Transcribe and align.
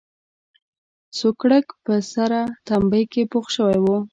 سوکړک 1.19 1.67
په 1.85 1.93
سره 2.13 2.39
تبۍ 2.67 3.03
کې 3.11 3.21
پوخ 3.31 3.45
شوی 3.55 3.77
و. 3.81 3.85